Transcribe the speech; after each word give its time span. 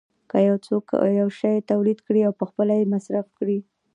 که 0.29 0.37
څوک 0.65 0.85
یو 1.19 1.29
شی 1.39 1.57
تولید 1.71 1.99
کړي 2.07 2.21
او 2.27 2.33
پخپله 2.41 2.73
یې 2.79 2.91
مصرف 2.93 3.27
کړي 3.37 3.59